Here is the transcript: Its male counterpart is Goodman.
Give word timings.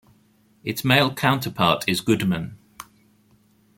Its 0.63 0.83
male 0.83 1.13
counterpart 1.13 1.85
is 1.87 2.01
Goodman. 2.01 2.57